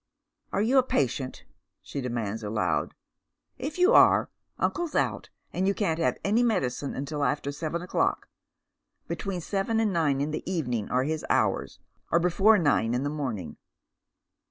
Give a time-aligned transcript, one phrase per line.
[0.51, 1.43] "Are yon• patient?"
[1.83, 2.95] she demands aloud."
[3.59, 8.27] If you are, uncle's out, and you can't have any medicine till after seven o'clock.
[9.07, 11.77] Between seven and nine in the evening are his hours,
[12.11, 13.57] or before nine in the morning."